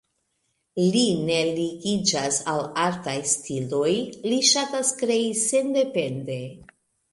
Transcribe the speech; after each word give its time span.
Li 0.95 1.03
ne 1.27 1.35
ligiĝas 1.57 2.39
al 2.55 2.63
artaj 2.85 3.15
stiloj, 3.33 3.93
li 4.33 4.41
ŝatas 4.55 4.93
krei 5.05 5.31
sendepende. 5.45 6.43